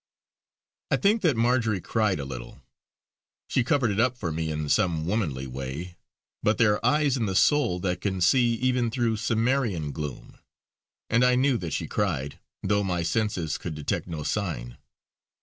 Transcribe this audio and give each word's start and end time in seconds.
I 0.89 0.97
think 0.97 1.21
that 1.21 1.37
Marjory 1.37 1.79
cried 1.79 2.19
a 2.19 2.25
little. 2.25 2.59
She 3.47 3.63
covered 3.63 3.91
it 3.91 3.99
up 3.99 4.17
for 4.17 4.31
me 4.31 4.49
in 4.49 4.67
some 4.67 5.05
womanly 5.05 5.45
way. 5.45 5.95
But 6.41 6.57
there 6.57 6.73
are 6.73 6.83
eyes 6.83 7.17
in 7.17 7.27
the 7.27 7.35
soul 7.35 7.79
that 7.81 8.01
can 8.01 8.19
see 8.19 8.55
even 8.55 8.89
through 8.89 9.17
cimmerian 9.17 9.91
gloom; 9.91 10.39
and 11.11 11.23
I 11.23 11.35
knew 11.35 11.55
that 11.59 11.73
she 11.73 11.85
cried, 11.87 12.39
though 12.63 12.83
my 12.83 13.03
senses 13.03 13.59
could 13.59 13.75
detect 13.75 14.07
no 14.07 14.23
sign. 14.23 14.79